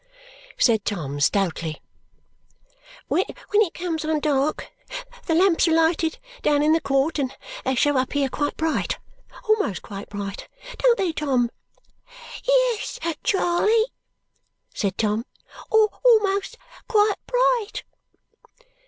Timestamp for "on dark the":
4.03-5.35